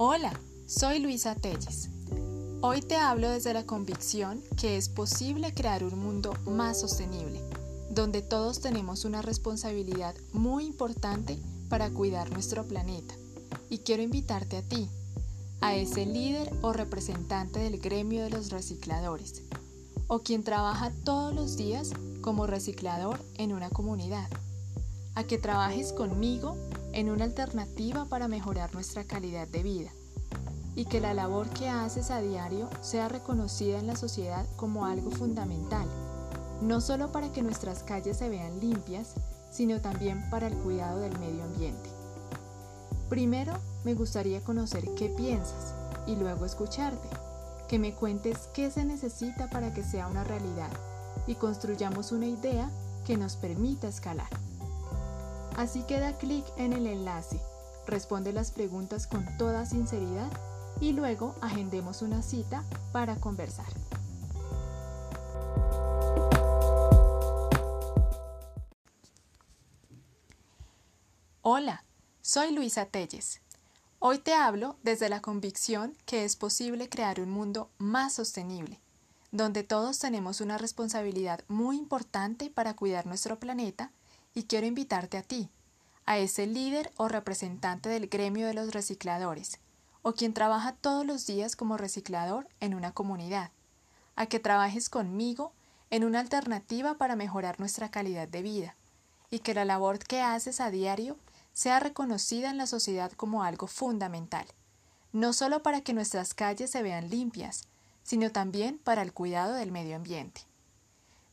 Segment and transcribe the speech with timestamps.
[0.00, 0.32] Hola,
[0.68, 1.90] soy Luisa Telles.
[2.60, 7.42] Hoy te hablo desde la convicción que es posible crear un mundo más sostenible,
[7.90, 11.36] donde todos tenemos una responsabilidad muy importante
[11.68, 13.12] para cuidar nuestro planeta.
[13.70, 14.88] Y quiero invitarte a ti,
[15.60, 19.42] a ese líder o representante del gremio de los recicladores,
[20.06, 21.90] o quien trabaja todos los días
[22.20, 24.28] como reciclador en una comunidad,
[25.18, 26.56] a que trabajes conmigo
[26.92, 29.90] en una alternativa para mejorar nuestra calidad de vida
[30.76, 35.10] y que la labor que haces a diario sea reconocida en la sociedad como algo
[35.10, 35.88] fundamental,
[36.62, 39.14] no solo para que nuestras calles se vean limpias,
[39.50, 41.90] sino también para el cuidado del medio ambiente.
[43.08, 45.74] Primero, me gustaría conocer qué piensas
[46.06, 47.08] y luego escucharte,
[47.66, 50.70] que me cuentes qué se necesita para que sea una realidad
[51.26, 52.70] y construyamos una idea
[53.04, 54.47] que nos permita escalar.
[55.58, 57.40] Así que da clic en el enlace,
[57.84, 60.30] responde las preguntas con toda sinceridad
[60.80, 63.66] y luego agendemos una cita para conversar.
[71.42, 71.82] Hola,
[72.22, 73.40] soy Luisa Telles.
[73.98, 78.78] Hoy te hablo desde la convicción que es posible crear un mundo más sostenible,
[79.32, 83.90] donde todos tenemos una responsabilidad muy importante para cuidar nuestro planeta
[84.34, 85.50] y quiero invitarte a ti,
[86.08, 89.58] a ese líder o representante del gremio de los recicladores,
[90.00, 93.50] o quien trabaja todos los días como reciclador en una comunidad,
[94.16, 95.52] a que trabajes conmigo
[95.90, 98.74] en una alternativa para mejorar nuestra calidad de vida,
[99.28, 101.18] y que la labor que haces a diario
[101.52, 104.46] sea reconocida en la sociedad como algo fundamental,
[105.12, 107.68] no solo para que nuestras calles se vean limpias,
[108.02, 110.40] sino también para el cuidado del medio ambiente.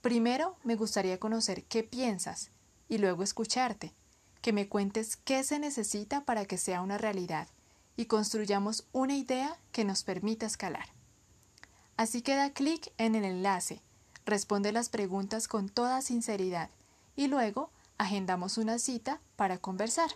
[0.00, 2.48] Primero me gustaría conocer qué piensas
[2.88, 3.92] y luego escucharte,
[4.42, 7.48] que me cuentes qué se necesita para que sea una realidad
[7.96, 10.88] y construyamos una idea que nos permita escalar.
[11.96, 13.80] Así que da clic en el enlace,
[14.26, 16.70] responde las preguntas con toda sinceridad
[17.16, 20.10] y luego agendamos una cita para conversar.